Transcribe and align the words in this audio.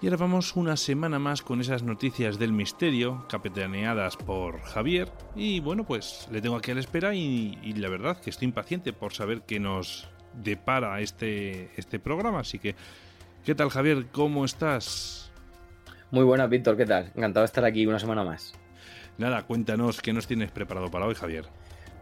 Y 0.00 0.06
ahora 0.06 0.18
vamos 0.18 0.54
una 0.54 0.76
semana 0.76 1.18
más 1.18 1.42
con 1.42 1.60
esas 1.60 1.82
noticias 1.82 2.38
del 2.38 2.52
misterio, 2.52 3.26
capitaneadas 3.28 4.16
por 4.16 4.60
Javier. 4.60 5.10
Y 5.34 5.58
bueno, 5.58 5.82
pues 5.82 6.28
le 6.30 6.40
tengo 6.40 6.54
aquí 6.54 6.70
a 6.70 6.74
la 6.74 6.80
espera 6.80 7.16
y, 7.16 7.58
y 7.64 7.72
la 7.72 7.88
verdad 7.88 8.20
que 8.20 8.30
estoy 8.30 8.46
impaciente 8.46 8.92
por 8.92 9.12
saber 9.12 9.42
qué 9.42 9.58
nos 9.58 10.08
depara 10.34 11.00
este, 11.00 11.72
este 11.76 11.98
programa. 11.98 12.40
Así 12.40 12.60
que, 12.60 12.76
¿qué 13.44 13.56
tal 13.56 13.70
Javier? 13.70 14.06
¿Cómo 14.12 14.44
estás? 14.44 15.32
Muy 16.12 16.22
buenas, 16.22 16.48
Víctor, 16.48 16.76
¿qué 16.76 16.86
tal? 16.86 17.10
Encantado 17.16 17.42
de 17.42 17.46
estar 17.46 17.64
aquí 17.64 17.84
una 17.84 17.98
semana 17.98 18.22
más. 18.22 18.54
Nada, 19.18 19.42
cuéntanos 19.42 20.00
qué 20.00 20.12
nos 20.12 20.28
tienes 20.28 20.52
preparado 20.52 20.92
para 20.92 21.06
hoy, 21.06 21.16
Javier. 21.16 21.46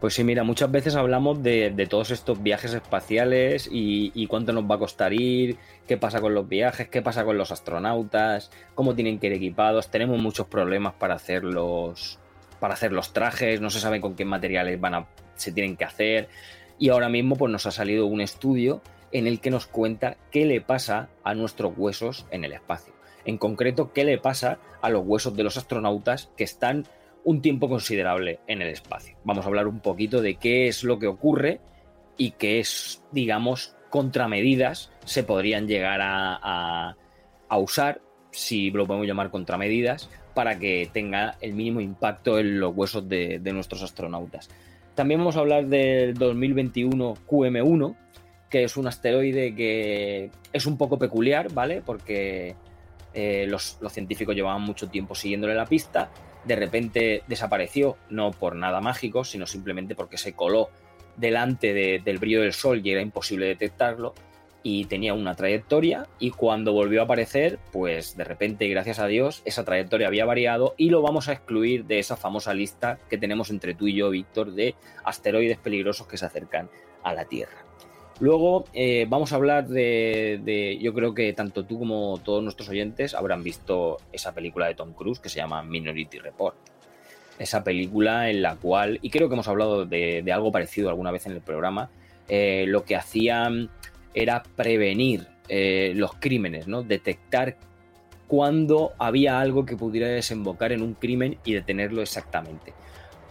Pues 0.00 0.12
sí, 0.12 0.24
mira, 0.24 0.44
muchas 0.44 0.70
veces 0.70 0.94
hablamos 0.94 1.42
de, 1.42 1.86
todos 1.88 2.10
estos 2.10 2.42
viajes 2.42 2.74
espaciales 2.74 3.68
y, 3.70 4.26
cuánto 4.26 4.52
nos 4.52 4.64
va 4.64 4.74
a 4.74 4.78
costar 4.78 5.14
ir, 5.14 5.56
qué 5.86 5.96
pasa 5.96 6.20
con 6.20 6.34
los 6.34 6.46
viajes, 6.46 6.88
qué 6.88 7.00
pasa 7.00 7.24
con 7.24 7.38
los 7.38 7.50
astronautas, 7.50 8.50
cómo 8.74 8.94
tienen 8.94 9.18
que 9.18 9.28
ir 9.28 9.32
equipados. 9.32 9.90
Tenemos 9.90 10.18
muchos 10.20 10.46
problemas 10.48 10.92
para 10.94 11.14
hacer 11.14 11.44
los, 11.44 12.18
para 12.60 12.74
hacer 12.74 12.92
los 12.92 13.14
trajes, 13.14 13.62
no 13.62 13.70
se 13.70 13.80
sabe 13.80 14.02
con 14.02 14.16
qué 14.16 14.26
materiales 14.26 14.78
van 14.78 14.94
a, 14.94 15.06
se 15.34 15.50
tienen 15.50 15.76
que 15.78 15.84
hacer. 15.84 16.28
Y 16.78 16.90
ahora 16.90 17.08
mismo 17.08 17.36
pues, 17.36 17.50
nos 17.50 17.64
ha 17.64 17.70
salido 17.70 18.04
un 18.04 18.20
estudio 18.20 18.82
en 19.12 19.26
el 19.26 19.40
que 19.40 19.50
nos 19.50 19.66
cuenta 19.66 20.18
qué 20.30 20.44
le 20.44 20.60
pasa 20.60 21.08
a 21.24 21.34
nuestros 21.34 21.72
huesos 21.74 22.26
en 22.30 22.44
el 22.44 22.52
espacio. 22.52 22.92
En 23.24 23.38
concreto, 23.38 23.92
qué 23.94 24.04
le 24.04 24.18
pasa 24.18 24.58
a 24.82 24.90
los 24.90 25.04
huesos 25.06 25.34
de 25.34 25.42
los 25.42 25.56
astronautas 25.56 26.28
que 26.36 26.44
están 26.44 26.86
un 27.26 27.42
tiempo 27.42 27.68
considerable 27.68 28.38
en 28.46 28.62
el 28.62 28.68
espacio. 28.68 29.16
Vamos 29.24 29.44
a 29.44 29.48
hablar 29.48 29.66
un 29.66 29.80
poquito 29.80 30.22
de 30.22 30.36
qué 30.36 30.68
es 30.68 30.84
lo 30.84 31.00
que 31.00 31.08
ocurre 31.08 31.58
y 32.16 32.30
qué 32.30 32.60
es, 32.60 33.02
digamos, 33.10 33.74
contramedidas 33.90 34.92
se 35.04 35.24
podrían 35.24 35.66
llegar 35.66 35.98
a, 36.02 36.94
usar, 37.58 38.00
si 38.30 38.70
lo 38.70 38.86
podemos 38.86 39.08
llamar 39.08 39.32
contramedidas, 39.32 40.08
para 40.34 40.60
que 40.60 40.88
tenga 40.92 41.36
el 41.40 41.54
mínimo 41.54 41.80
impacto 41.80 42.38
en 42.38 42.60
los 42.60 42.76
huesos 42.76 43.08
de, 43.08 43.40
nuestros 43.52 43.82
astronautas. 43.82 44.48
También 44.94 45.18
vamos 45.18 45.36
a 45.36 45.40
hablar 45.40 45.66
del 45.66 46.14
2021 46.14 47.14
QM1, 47.26 47.96
que 48.48 48.62
es 48.62 48.76
un 48.76 48.86
asteroide 48.86 49.52
que 49.56 50.30
es 50.52 50.64
un 50.64 50.78
poco 50.78 50.96
peculiar, 50.96 51.52
¿vale? 51.52 51.82
Porque 51.84 52.54
eh, 53.12 53.46
los, 53.48 53.78
científicos 53.90 54.36
llevaban 54.36 54.62
mucho 54.62 54.88
tiempo 54.88 55.16
siguiéndole 55.16 55.56
la 55.56 55.66
pista 55.66 56.08
de 56.46 56.56
repente 56.56 57.22
desapareció, 57.26 57.96
no 58.08 58.30
por 58.30 58.56
nada 58.56 58.80
mágico, 58.80 59.24
sino 59.24 59.46
simplemente 59.46 59.94
porque 59.94 60.18
se 60.18 60.32
coló 60.34 60.70
delante 61.16 61.72
del 61.74 62.18
brillo 62.18 62.42
del 62.42 62.52
sol 62.52 62.80
y 62.84 62.90
era 62.90 63.00
imposible 63.00 63.46
detectarlo 63.46 64.14
y 64.62 64.86
tenía 64.86 65.14
una 65.14 65.34
trayectoria 65.34 66.08
y 66.18 66.32
cuando 66.32 66.72
volvió 66.72 67.00
a 67.00 67.04
aparecer, 67.04 67.60
pues 67.70 68.16
de 68.16 68.24
repente, 68.24 68.66
gracias 68.68 68.98
a 68.98 69.06
Dios, 69.06 69.42
esa 69.44 69.64
trayectoria 69.64 70.08
había 70.08 70.24
variado 70.24 70.74
y 70.76 70.90
lo 70.90 71.02
vamos 71.02 71.28
a 71.28 71.32
excluir 71.32 71.84
de 71.84 72.00
esa 72.00 72.16
famosa 72.16 72.52
lista 72.52 72.98
que 73.08 73.16
tenemos 73.16 73.50
entre 73.50 73.74
tú 73.74 73.86
y 73.86 73.94
yo, 73.94 74.10
Víctor, 74.10 74.52
de 74.54 74.74
asteroides 75.04 75.58
peligrosos 75.58 76.08
que 76.08 76.16
se 76.16 76.26
acercan 76.26 76.68
a 77.04 77.14
la 77.14 77.26
Tierra. 77.26 77.64
Luego 78.18 78.64
eh, 78.72 79.06
vamos 79.08 79.32
a 79.32 79.36
hablar 79.36 79.68
de, 79.68 80.78
yo 80.80 80.94
creo 80.94 81.14
que 81.14 81.32
tanto 81.34 81.64
tú 81.64 81.78
como 81.78 82.18
todos 82.24 82.42
nuestros 82.42 82.68
oyentes 82.70 83.14
habrán 83.14 83.42
visto 83.42 83.98
esa 84.12 84.32
película 84.32 84.66
de 84.66 84.74
Tom 84.74 84.92
Cruise 84.94 85.20
que 85.20 85.28
se 85.28 85.36
llama 85.36 85.62
Minority 85.62 86.18
Report. 86.18 86.56
Esa 87.38 87.62
película 87.62 88.30
en 88.30 88.40
la 88.40 88.56
cual, 88.56 88.98
y 89.02 89.10
creo 89.10 89.28
que 89.28 89.34
hemos 89.34 89.48
hablado 89.48 89.84
de, 89.84 90.24
algo 90.32 90.50
parecido 90.50 90.88
alguna 90.88 91.10
vez 91.10 91.26
en 91.26 91.32
el 91.32 91.42
programa, 91.42 91.90
eh, 92.28 92.64
lo 92.66 92.84
que 92.84 92.96
hacían 92.96 93.68
era 94.14 94.42
prevenir 94.42 95.26
eh, 95.48 95.92
los 95.94 96.14
crímenes, 96.14 96.66
¿no? 96.66 96.82
Detectar 96.82 97.58
cuando 98.26 98.92
había 98.98 99.38
algo 99.38 99.66
que 99.66 99.76
pudiera 99.76 100.08
desembocar 100.08 100.72
en 100.72 100.82
un 100.82 100.94
crimen 100.94 101.38
y 101.44 101.52
detenerlo 101.52 102.00
exactamente. 102.00 102.72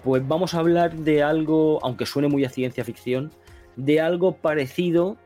Pues 0.03 0.25
vamos 0.27 0.53
a 0.53 0.59
hablar 0.59 0.93
de 0.93 1.23
algo, 1.23 1.79
aunque 1.83 2.05
suene 2.05 2.27
muy 2.27 2.45
a 2.45 2.49
ciencia 2.49 2.85
ficción, 2.85 3.31
de 3.75 4.01
algo 4.01 4.37
parecido, 4.37 5.17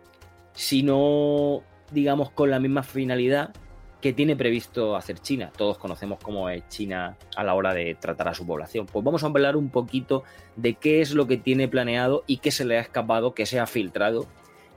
si 0.53 0.83
no, 0.83 1.61
digamos, 1.91 2.31
con 2.31 2.49
la 2.49 2.59
misma 2.59 2.83
finalidad 2.83 3.53
que 4.01 4.13
tiene 4.13 4.35
previsto 4.35 4.95
hacer 4.95 5.19
China. 5.19 5.51
Todos 5.55 5.77
conocemos 5.77 6.19
cómo 6.21 6.49
es 6.49 6.67
China 6.69 7.17
a 7.35 7.43
la 7.43 7.53
hora 7.53 7.73
de 7.73 7.95
tratar 7.95 8.29
a 8.29 8.33
su 8.33 8.45
población. 8.45 8.85
Pues 8.85 9.03
vamos 9.03 9.23
a 9.23 9.27
hablar 9.27 9.57
un 9.57 9.69
poquito 9.69 10.23
de 10.55 10.75
qué 10.75 11.01
es 11.01 11.13
lo 11.13 11.27
que 11.27 11.37
tiene 11.37 11.67
planeado 11.67 12.23
y 12.25 12.37
qué 12.37 12.51
se 12.51 12.65
le 12.65 12.77
ha 12.77 12.81
escapado, 12.81 13.33
qué 13.33 13.45
se 13.45 13.59
ha 13.59 13.65
filtrado 13.65 14.25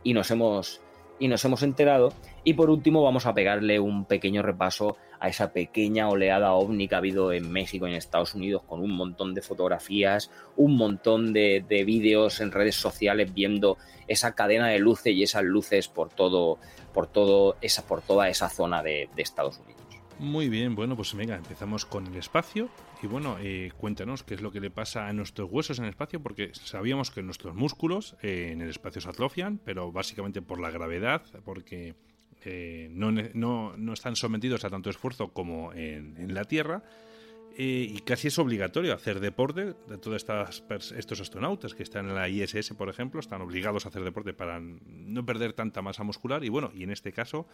y 0.02 0.14
nos 0.14 0.30
hemos 0.30 0.80
y 1.22 1.28
nos 1.28 1.44
hemos 1.44 1.62
enterado. 1.62 2.12
Y 2.42 2.54
por 2.54 2.68
último 2.68 3.04
vamos 3.04 3.26
a 3.26 3.32
pegarle 3.32 3.78
un 3.78 4.06
pequeño 4.06 4.42
repaso 4.42 4.96
a 5.20 5.28
esa 5.28 5.52
pequeña 5.52 6.08
oleada 6.08 6.52
ovni 6.54 6.88
que 6.88 6.96
ha 6.96 6.98
habido 6.98 7.32
en 7.32 7.48
México 7.48 7.86
y 7.86 7.92
en 7.92 7.96
Estados 7.96 8.34
Unidos 8.34 8.62
con 8.66 8.80
un 8.80 8.90
montón 8.90 9.32
de 9.32 9.40
fotografías, 9.40 10.32
un 10.56 10.76
montón 10.76 11.32
de, 11.32 11.64
vídeos 11.86 12.40
en 12.40 12.50
redes 12.50 12.74
sociales 12.74 13.32
viendo 13.32 13.78
esa 14.08 14.34
cadena 14.34 14.66
de 14.66 14.80
luces 14.80 15.14
y 15.14 15.22
esas 15.22 15.44
luces 15.44 15.86
por 15.86 16.08
todo, 16.08 16.58
por 16.92 17.06
todo 17.06 17.56
esa, 17.60 17.86
por 17.86 18.02
toda 18.02 18.28
esa 18.28 18.48
zona 18.48 18.82
de, 18.82 19.08
Estados 19.16 19.60
Unidos. 19.60 19.81
Muy 20.22 20.48
bien, 20.48 20.76
bueno, 20.76 20.94
pues 20.94 21.16
venga, 21.16 21.34
empezamos 21.34 21.84
con 21.84 22.06
el 22.06 22.14
espacio. 22.14 22.68
Y 23.02 23.08
bueno, 23.08 23.38
eh, 23.40 23.72
cuéntanos 23.76 24.22
qué 24.22 24.34
es 24.34 24.40
lo 24.40 24.52
que 24.52 24.60
le 24.60 24.70
pasa 24.70 25.08
a 25.08 25.12
nuestros 25.12 25.50
huesos 25.50 25.80
en 25.80 25.86
el 25.86 25.90
espacio, 25.90 26.22
porque 26.22 26.52
sabíamos 26.54 27.10
que 27.10 27.24
nuestros 27.24 27.56
músculos 27.56 28.14
eh, 28.22 28.50
en 28.52 28.60
el 28.60 28.70
espacio 28.70 29.00
se 29.00 29.08
atrofian, 29.08 29.58
pero 29.58 29.90
básicamente 29.90 30.40
por 30.40 30.60
la 30.60 30.70
gravedad, 30.70 31.22
porque 31.44 31.96
eh, 32.44 32.88
no, 32.92 33.10
no, 33.10 33.92
están 33.92 34.14
sometidos 34.14 34.64
a 34.64 34.70
tanto 34.70 34.90
esfuerzo 34.90 35.32
como 35.32 35.72
en, 35.72 36.32
la 36.32 36.44
Tierra. 36.44 36.84
Eh, 37.56 37.86
y 37.90 38.00
casi 38.00 38.28
es 38.28 38.38
obligatorio 38.38 38.94
hacer 38.94 39.20
deporte 39.20 39.74
de 39.88 39.98
todos 39.98 40.24
estos 40.96 41.20
astronautas 41.20 41.74
que 41.74 41.82
están 41.82 42.08
en 42.08 42.14
la 42.14 42.28
ISS, 42.28 42.70
por 42.74 42.88
ejemplo, 42.88 43.20
están 43.20 43.42
obligados 43.42 43.84
a 43.84 43.90
hacer 43.90 44.02
deporte 44.02 44.32
para 44.32 44.60
no 44.60 45.26
perder 45.26 45.52
tanta 45.52 45.82
masa 45.82 46.02
muscular. 46.02 46.44
Y 46.44 46.48
bueno, 46.48 46.70
y 46.74 46.84
en 46.84 46.90
este 46.90 47.12
caso, 47.12 47.46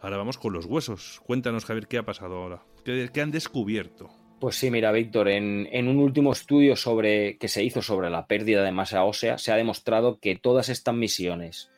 ahora 0.00 0.16
vamos 0.16 0.38
con 0.38 0.52
los 0.52 0.66
huesos. 0.66 1.20
Cuéntanos, 1.24 1.64
Javier, 1.64 1.86
qué 1.86 1.98
ha 1.98 2.04
pasado 2.04 2.36
ahora, 2.36 2.62
qué, 2.84 3.20
han 3.20 3.30
descubierto. 3.30 4.10
Pues 4.40 4.56
sí, 4.56 4.70
mira, 4.70 4.92
Víctor, 4.92 5.28
en, 5.28 5.68
en, 5.72 5.88
un 5.88 5.98
último 5.98 6.32
estudio 6.32 6.76
sobre, 6.76 7.38
que 7.38 7.48
se 7.48 7.64
hizo 7.64 7.82
sobre 7.82 8.10
la 8.10 8.26
pérdida 8.26 8.62
de 8.62 8.70
masa 8.70 9.02
ósea, 9.04 9.38
se 9.38 9.50
ha 9.50 9.56
demostrado 9.56 10.20
que 10.20 10.36
todas 10.36 10.68
estas 10.68 10.94
misiones 10.94 11.70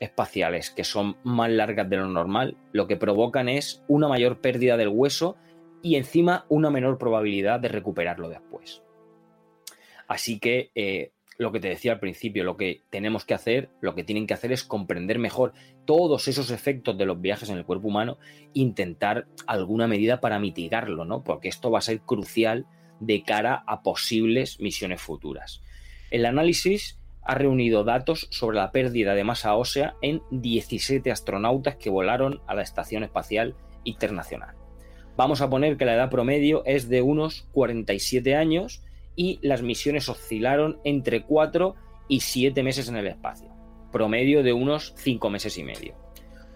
espaciales 0.00 0.70
que 0.70 0.84
son 0.84 1.16
más 1.24 1.50
largas 1.50 1.88
de 1.88 1.96
lo 1.96 2.06
normal, 2.06 2.56
lo 2.72 2.86
que 2.86 2.96
provocan 2.96 3.48
es 3.48 3.82
una 3.88 4.08
mayor 4.08 4.40
pérdida 4.40 4.76
del 4.76 4.88
hueso 4.88 5.36
y 5.86 5.94
encima 5.94 6.46
una 6.48 6.68
menor 6.68 6.98
probabilidad 6.98 7.60
de 7.60 7.68
recuperarlo 7.68 8.28
después. 8.28 8.82
Así 10.08 10.40
que 10.40 10.72
eh, 10.74 11.12
lo 11.38 11.52
que 11.52 11.60
te 11.60 11.68
decía 11.68 11.92
al 11.92 12.00
principio, 12.00 12.42
lo 12.42 12.56
que 12.56 12.82
tenemos 12.90 13.24
que 13.24 13.34
hacer, 13.34 13.70
lo 13.80 13.94
que 13.94 14.02
tienen 14.02 14.26
que 14.26 14.34
hacer 14.34 14.50
es 14.50 14.64
comprender 14.64 15.20
mejor 15.20 15.52
todos 15.84 16.26
esos 16.26 16.50
efectos 16.50 16.98
de 16.98 17.06
los 17.06 17.20
viajes 17.20 17.50
en 17.50 17.58
el 17.58 17.64
cuerpo 17.64 17.86
humano, 17.86 18.18
intentar 18.52 19.28
alguna 19.46 19.86
medida 19.86 20.20
para 20.20 20.40
mitigarlo, 20.40 21.04
¿no? 21.04 21.22
Porque 21.22 21.48
esto 21.48 21.70
va 21.70 21.78
a 21.78 21.82
ser 21.82 22.00
crucial 22.00 22.66
de 22.98 23.22
cara 23.22 23.62
a 23.68 23.82
posibles 23.82 24.58
misiones 24.58 25.00
futuras. 25.00 25.62
El 26.10 26.26
análisis 26.26 26.98
ha 27.22 27.36
reunido 27.36 27.84
datos 27.84 28.26
sobre 28.32 28.56
la 28.56 28.72
pérdida 28.72 29.14
de 29.14 29.22
masa 29.22 29.54
ósea 29.54 29.94
en 30.02 30.20
17 30.32 31.12
astronautas 31.12 31.76
que 31.76 31.90
volaron 31.90 32.40
a 32.48 32.56
la 32.56 32.62
Estación 32.62 33.04
Espacial 33.04 33.54
Internacional. 33.84 34.65
Vamos 35.16 35.40
a 35.40 35.48
poner 35.48 35.78
que 35.78 35.86
la 35.86 35.94
edad 35.94 36.10
promedio 36.10 36.62
es 36.66 36.90
de 36.90 37.00
unos 37.00 37.48
47 37.52 38.34
años 38.36 38.82
y 39.14 39.38
las 39.40 39.62
misiones 39.62 40.10
oscilaron 40.10 40.78
entre 40.84 41.22
4 41.22 41.74
y 42.06 42.20
7 42.20 42.62
meses 42.62 42.90
en 42.90 42.96
el 42.96 43.06
espacio, 43.06 43.48
promedio 43.92 44.42
de 44.42 44.52
unos 44.52 44.92
5 44.96 45.30
meses 45.30 45.56
y 45.56 45.62
medio. 45.62 45.94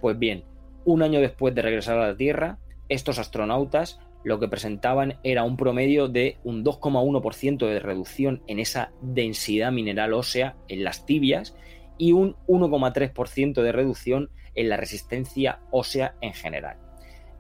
Pues 0.03 0.19
bien, 0.19 0.45
un 0.85 1.03
año 1.03 1.21
después 1.21 1.55
de 1.55 1.63
regresar 1.63 1.99
a 1.99 2.09
la 2.09 2.17
Tierra, 2.17 2.59
estos 2.91 3.19
astronautas 3.19 3.99
lo 4.25 4.39
que 4.39 4.49
presentaban 4.49 5.19
era 5.23 5.45
un 5.45 5.57
promedio 5.57 6.09
de 6.09 6.37
un 6.45 6.63
2,1% 6.63 7.67
de 7.67 7.81
reducción 7.81 8.43
en 8.47 8.59
esa 8.59 8.93
densidad 9.01 9.73
mineral 9.73 10.13
ósea 10.13 10.57
en 10.69 10.85
las 10.85 11.07
tibias 11.07 11.57
y 11.97 12.13
un 12.13 12.37
1,3% 12.47 13.63
de 13.63 13.73
reducción 13.73 14.31
en 14.55 14.69
la 14.69 14.77
resistencia 14.77 15.61
ósea 15.71 16.17
en 16.21 16.35
general. 16.35 16.90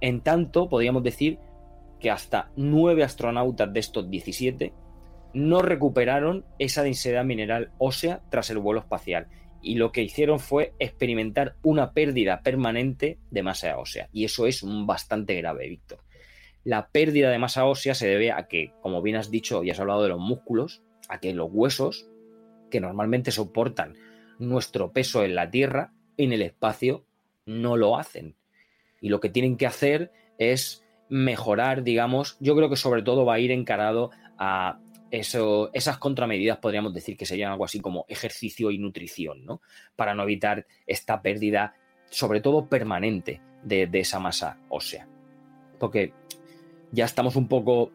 En 0.00 0.20
tanto, 0.20 0.68
podríamos 0.68 1.02
decir 1.02 1.38
que 1.98 2.10
hasta 2.10 2.50
9 2.56 3.04
astronautas 3.04 3.72
de 3.72 3.80
estos 3.80 4.10
17 4.10 4.72
no 5.34 5.62
recuperaron 5.62 6.44
esa 6.58 6.82
densidad 6.82 7.24
mineral 7.24 7.72
ósea 7.78 8.22
tras 8.30 8.50
el 8.50 8.58
vuelo 8.58 8.80
espacial 8.80 9.28
y 9.62 9.74
lo 9.74 9.92
que 9.92 10.02
hicieron 10.02 10.40
fue 10.40 10.74
experimentar 10.78 11.56
una 11.62 11.92
pérdida 11.92 12.42
permanente 12.42 13.18
de 13.30 13.42
masa 13.42 13.78
ósea. 13.78 14.08
Y 14.12 14.24
eso 14.24 14.46
es 14.46 14.62
bastante 14.64 15.34
grave, 15.36 15.68
Víctor. 15.68 16.00
La 16.64 16.88
pérdida 16.88 17.30
de 17.30 17.38
masa 17.38 17.66
ósea 17.66 17.94
se 17.94 18.08
debe 18.08 18.32
a 18.32 18.46
que, 18.46 18.72
como 18.80 19.02
bien 19.02 19.16
has 19.16 19.30
dicho 19.30 19.62
y 19.62 19.70
has 19.70 19.80
hablado 19.80 20.02
de 20.02 20.10
los 20.10 20.20
músculos, 20.20 20.82
a 21.08 21.18
que 21.20 21.32
los 21.34 21.48
huesos, 21.50 22.08
que 22.70 22.80
normalmente 22.80 23.30
soportan 23.32 23.96
nuestro 24.38 24.92
peso 24.92 25.24
en 25.24 25.34
la 25.34 25.50
Tierra, 25.50 25.92
en 26.16 26.32
el 26.32 26.42
espacio, 26.42 27.04
no 27.46 27.76
lo 27.76 27.98
hacen. 27.98 28.36
Y 29.00 29.08
lo 29.08 29.20
que 29.20 29.30
tienen 29.30 29.56
que 29.56 29.66
hacer 29.66 30.12
es 30.38 30.84
mejorar, 31.08 31.82
digamos, 31.82 32.36
yo 32.40 32.54
creo 32.54 32.70
que 32.70 32.76
sobre 32.76 33.02
todo 33.02 33.24
va 33.24 33.34
a 33.34 33.38
ir 33.40 33.50
encarado 33.50 34.10
a 34.38 34.78
eso, 35.10 35.70
esas 35.72 35.98
contramedidas, 35.98 36.58
podríamos 36.58 36.94
decir 36.94 37.16
que 37.16 37.26
serían 37.26 37.50
algo 37.50 37.64
así 37.64 37.80
como 37.80 38.04
ejercicio 38.08 38.70
y 38.70 38.78
nutrición, 38.78 39.44
¿no? 39.44 39.60
Para 39.96 40.14
no 40.14 40.22
evitar 40.22 40.66
esta 40.86 41.20
pérdida, 41.20 41.74
sobre 42.10 42.40
todo 42.40 42.68
permanente, 42.68 43.40
de, 43.62 43.86
de 43.86 44.00
esa 44.00 44.20
masa 44.20 44.58
ósea. 44.68 45.08
Porque 45.78 46.12
ya 46.92 47.04
estamos 47.04 47.36
un 47.36 47.48
poco 47.48 47.92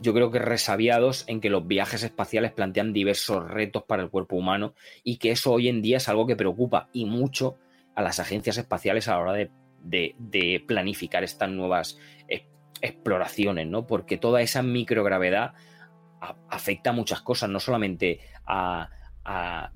yo 0.00 0.12
creo 0.12 0.30
que 0.30 0.38
resabiados 0.38 1.24
en 1.28 1.40
que 1.40 1.50
los 1.50 1.66
viajes 1.66 2.02
espaciales 2.02 2.52
plantean 2.52 2.92
diversos 2.92 3.48
retos 3.48 3.84
para 3.84 4.02
el 4.02 4.10
cuerpo 4.10 4.36
humano 4.36 4.74
y 5.02 5.18
que 5.18 5.30
eso 5.30 5.52
hoy 5.52 5.68
en 5.68 5.82
día 5.82 5.98
es 5.98 6.08
algo 6.08 6.26
que 6.26 6.36
preocupa 6.36 6.88
y 6.92 7.06
mucho 7.06 7.56
a 7.94 8.02
las 8.02 8.18
agencias 8.18 8.58
espaciales 8.58 9.08
a 9.08 9.12
la 9.12 9.20
hora 9.20 9.32
de, 9.32 9.50
planificar 10.66 11.24
estas 11.24 11.50
nuevas 11.50 11.98
e, 12.28 12.46
exploraciones, 12.80 13.66
¿no? 13.66 13.86
Porque 13.86 14.16
toda 14.16 14.42
esa 14.42 14.62
microgravedad 14.62 15.54
afecta 16.48 16.90
a 16.90 16.92
muchas 16.92 17.20
cosas, 17.20 17.50
no 17.50 17.60
solamente 17.60 18.20
a, 18.46 18.88
a, 19.24 19.72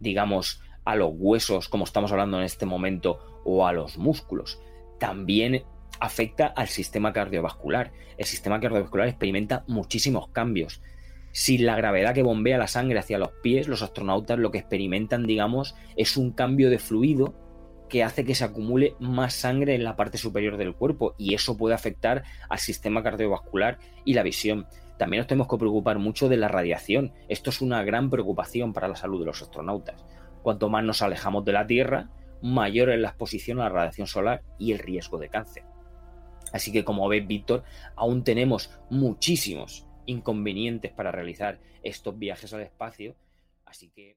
digamos, 0.00 0.62
a 0.84 0.96
los 0.96 1.12
huesos, 1.14 1.68
como 1.68 1.84
estamos 1.84 2.12
hablando 2.12 2.38
en 2.38 2.44
este 2.44 2.66
momento, 2.66 3.42
o 3.44 3.66
a 3.66 3.72
los 3.72 3.98
músculos. 3.98 4.60
También 4.98 5.64
afecta 6.00 6.46
al 6.46 6.68
sistema 6.68 7.12
cardiovascular. 7.12 7.92
El 8.16 8.26
sistema 8.26 8.60
cardiovascular 8.60 9.08
experimenta 9.08 9.64
muchísimos 9.66 10.28
cambios. 10.28 10.80
Sin 11.32 11.64
la 11.64 11.76
gravedad 11.76 12.14
que 12.14 12.22
bombea 12.22 12.58
la 12.58 12.66
sangre 12.66 12.98
hacia 12.98 13.18
los 13.18 13.30
pies, 13.42 13.68
los 13.68 13.82
astronautas 13.82 14.38
lo 14.38 14.50
que 14.50 14.58
experimentan, 14.58 15.26
digamos, 15.26 15.74
es 15.96 16.16
un 16.16 16.32
cambio 16.32 16.70
de 16.70 16.78
fluido 16.78 17.34
que 17.92 18.02
hace 18.02 18.24
que 18.24 18.34
se 18.34 18.44
acumule 18.44 18.96
más 19.00 19.34
sangre 19.34 19.74
en 19.74 19.84
la 19.84 19.96
parte 19.96 20.16
superior 20.16 20.56
del 20.56 20.74
cuerpo 20.74 21.14
y 21.18 21.34
eso 21.34 21.58
puede 21.58 21.74
afectar 21.74 22.24
al 22.48 22.58
sistema 22.58 23.02
cardiovascular 23.02 23.76
y 24.06 24.14
la 24.14 24.22
visión. 24.22 24.66
También 24.96 25.18
nos 25.20 25.26
tenemos 25.26 25.46
que 25.46 25.58
preocupar 25.58 25.98
mucho 25.98 26.30
de 26.30 26.38
la 26.38 26.48
radiación. 26.48 27.12
Esto 27.28 27.50
es 27.50 27.60
una 27.60 27.84
gran 27.84 28.08
preocupación 28.08 28.72
para 28.72 28.88
la 28.88 28.96
salud 28.96 29.20
de 29.20 29.26
los 29.26 29.42
astronautas. 29.42 30.06
Cuanto 30.42 30.70
más 30.70 30.82
nos 30.84 31.02
alejamos 31.02 31.44
de 31.44 31.52
la 31.52 31.66
Tierra, 31.66 32.08
mayor 32.40 32.88
es 32.88 32.98
la 32.98 33.08
exposición 33.08 33.60
a 33.60 33.64
la 33.64 33.68
radiación 33.68 34.06
solar 34.06 34.42
y 34.58 34.72
el 34.72 34.78
riesgo 34.78 35.18
de 35.18 35.28
cáncer. 35.28 35.64
Así 36.50 36.72
que 36.72 36.84
como 36.84 37.06
ves, 37.08 37.26
Víctor, 37.26 37.62
aún 37.94 38.24
tenemos 38.24 38.70
muchísimos 38.88 39.86
inconvenientes 40.06 40.92
para 40.92 41.12
realizar 41.12 41.60
estos 41.82 42.18
viajes 42.18 42.54
al 42.54 42.62
espacio. 42.62 43.16
Así 43.66 43.90
que... 43.90 44.16